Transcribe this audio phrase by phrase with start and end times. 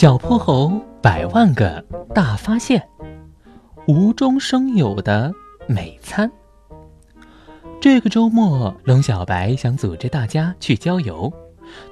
[0.00, 2.80] 小泼猴百万个大发现，
[3.88, 5.34] 无中生有的
[5.66, 6.30] 美餐。
[7.80, 11.32] 这个周末，龙小白想组织大家去郊游。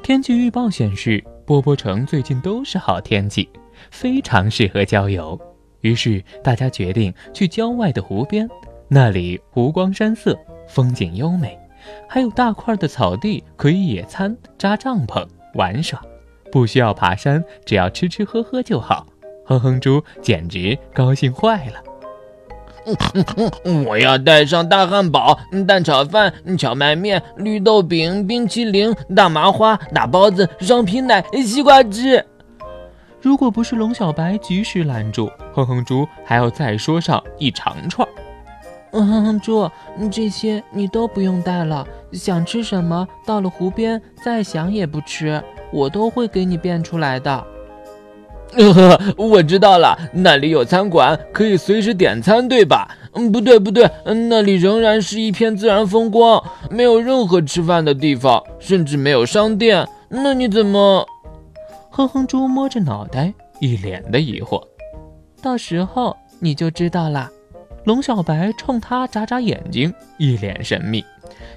[0.04, 3.48] 天气预报显示，波波城最近都是好天气，
[3.90, 5.36] 非常适合郊游。
[5.80, 8.48] 于是，大家决定去郊外的湖边，
[8.86, 10.38] 那里湖光山色，
[10.68, 11.58] 风景优美，
[12.08, 16.00] 还有大块的草地可以野餐、扎帐篷、玩耍。
[16.50, 19.06] 不需要爬山，只要吃吃喝喝就好。
[19.44, 21.74] 哼哼猪简直高兴坏了。
[23.86, 32.24] 我要带上大汉堡、蛋炒饭、荞麦面、绿豆饼、冰淇淋、大麻花、大包子、双皮奶、西瓜汁。
[33.20, 38.06] 如果不是龙小白及时拦住，哼哼猪还要再说上一长串。
[39.04, 39.68] 哼哼猪，
[40.10, 41.86] 这些你都不用带了。
[42.12, 45.42] 想吃什么，到了湖边再想也不迟。
[45.72, 47.44] 我都会给你变出来的。
[49.18, 52.88] 我知道了，那里有餐馆，可以随时点餐，对吧？
[53.14, 53.90] 嗯，不对不对，
[54.30, 59.86] 那里仍然是一片自然风光，没有任何吃饭的地方，甚至没有商店。
[60.08, 61.04] 那你怎么？
[61.90, 64.62] 哼哼猪摸着脑袋，一脸的疑惑。
[65.42, 67.28] 到时候你就知道了。
[67.86, 71.04] 龙小白冲他眨眨眼睛，一脸神秘。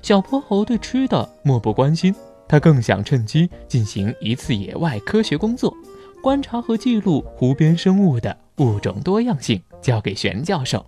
[0.03, 2.13] 小泼猴对吃的漠不关心。
[2.47, 5.75] 他更想趁机进行一次野外科学工作，
[6.21, 10.85] 观察和记录湖边生物的物种多样性，交给玄教授。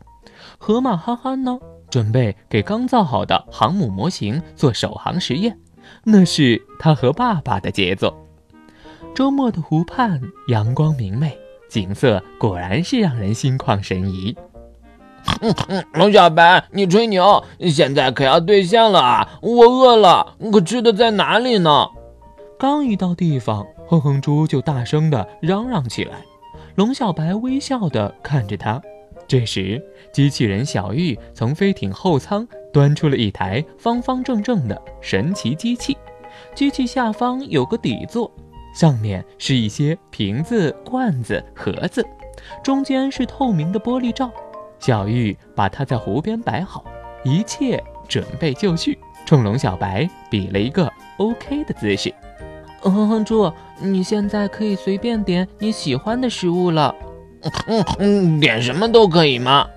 [0.59, 5.57] 河马憨憨呢，准备给刚造好的航母模型做首航实验，
[6.03, 8.15] 那是他和爸爸的杰作。
[9.15, 11.35] 周末的湖畔阳光明媚，
[11.67, 14.35] 景色果然是让人心旷神怡。
[15.41, 19.39] 嗯嗯龙小白，你吹牛，现在可要兑现了啊！
[19.41, 21.87] 我饿了，可吃的在哪里呢？
[22.59, 26.23] 刚一到地方，哼哼猪就大声的嚷嚷起来。
[26.75, 28.81] 龙小白微笑的看着他。
[29.27, 29.81] 这时，
[30.13, 35.97] 机器人小玉从飞艇后舱端出了一台方方正正的神奇机器，
[36.53, 38.29] 机器下方有个底座，
[38.75, 42.05] 上面是一些瓶子、罐子、盒子，
[42.63, 44.29] 中间是透明的玻璃罩。
[44.81, 46.83] 小玉把它在湖边摆好，
[47.23, 52.11] 一切准备就绪，冲龙小白比了一个 OK 的姿势。
[52.81, 56.93] 哼哼猪，你现在可以随便点你喜欢的食物了。
[57.67, 59.67] 嗯嗯，点什么都可以吗？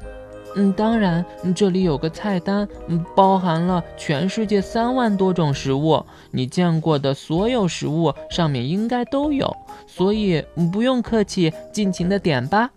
[0.57, 1.23] 嗯，当然，
[1.55, 2.67] 这里有个菜单，
[3.15, 9.55] 包含了全世界三万多种食物，你见过的所有食物上面应该都有，
[9.87, 10.43] 所以
[10.73, 12.71] 不用客气，尽情的点吧。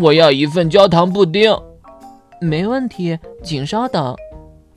[0.00, 1.50] 我要一份焦糖布丁，
[2.40, 4.14] 没问题，请稍等。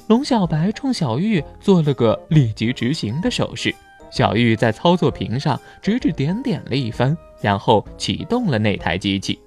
[0.08, 3.74] 龙小白冲小玉做了个立即执行的手势，
[4.12, 9.40] 小玉在操作屏上指指点点了一番，然后启动了那台机器。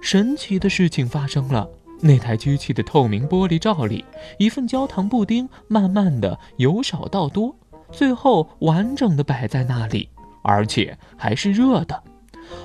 [0.00, 1.68] 神奇的事情发生了，
[2.00, 4.04] 那台机器的透明玻璃罩里，
[4.38, 7.54] 一份焦糖布丁慢慢的由少到多，
[7.90, 10.08] 最后完整的摆在那里，
[10.42, 12.02] 而且还是热的。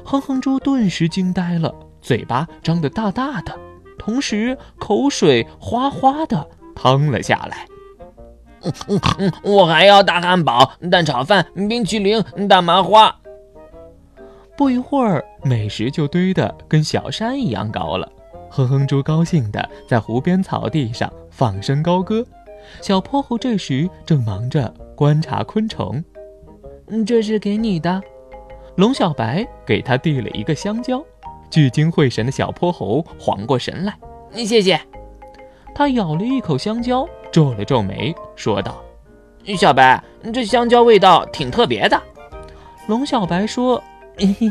[0.04, 1.74] 哼哼猪顿时惊呆了。
[2.06, 3.52] 嘴巴张得大大的，
[3.98, 7.66] 同时口水哗哗的淌了下来。
[9.42, 13.16] 我还要大汉堡、蛋炒饭、冰淇淋、大麻花。
[14.56, 18.08] 不一会儿，美食就堆得跟小山一样高了。
[18.52, 22.24] 哼哼猪高兴地在湖边草地上放声高歌。
[22.82, 26.04] 小泼猴这时正忙着观察昆虫。
[27.06, 28.00] 这是给你的。
[28.76, 31.04] 龙小白给他递了一个香蕉。
[31.56, 33.98] 聚精会神的小泼猴缓过神来，
[34.46, 34.78] 谢谢。
[35.74, 38.84] 他咬了一口香蕉，皱了皱眉，说道
[39.58, 41.98] ：“小白，这香蕉味道挺特别的。”
[42.88, 43.82] 龙小白说：“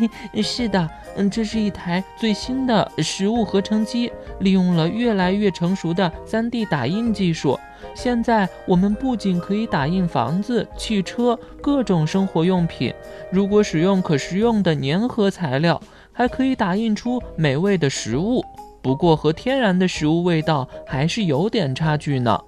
[0.43, 7.61] 是的，嗯，这是一台最新的食物合成机，利用了越来越成熟的 3D 打印技术。
[7.95, 12.95] 现在我们不仅可以打印房子、汽车、各种生活用品，
[13.31, 15.79] 如果使用可食用的粘合材料。”
[16.15, 18.43] 还可以打印出美味的食物，
[18.81, 22.41] 不过和天然的食物味道还是有点差距呢。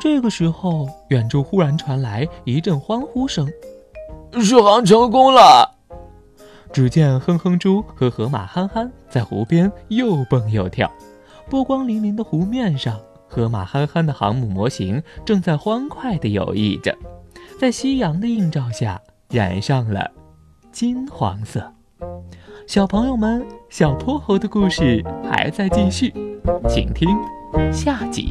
[0.00, 3.48] 这个时候，远处忽然传来一阵欢呼声
[4.40, 5.76] ：“试航成功了！”
[6.72, 10.90] 只见哼哼猪和河马憨憨在湖边又蹦又跳，
[11.48, 16.96] 波光粼粼的湖面上，河马憨憨的航母模型正在欢快地游弋着，
[17.58, 19.00] 在夕阳的映照下，
[19.30, 20.10] 染上了
[20.70, 21.72] 金黄色。
[22.68, 26.12] 小朋友们，小泼猴的故事还在继续，
[26.68, 27.08] 请听
[27.72, 28.28] 下集。